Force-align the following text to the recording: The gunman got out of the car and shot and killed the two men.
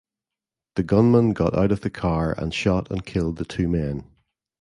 The 0.77 0.81
gunman 0.83 1.33
got 1.33 1.55
out 1.55 1.71
of 1.71 1.81
the 1.81 1.91
car 1.91 2.33
and 2.35 2.51
shot 2.51 2.89
and 2.89 3.05
killed 3.05 3.37
the 3.37 3.45
two 3.45 3.67
men. 3.67 4.09